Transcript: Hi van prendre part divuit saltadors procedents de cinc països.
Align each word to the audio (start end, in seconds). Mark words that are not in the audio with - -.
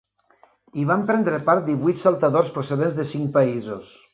Hi 0.77 0.85
van 0.91 1.03
prendre 1.11 1.39
part 1.49 1.63
divuit 1.69 2.01
saltadors 2.05 2.51
procedents 2.57 2.99
de 3.03 3.07
cinc 3.15 3.31
països. 3.41 3.97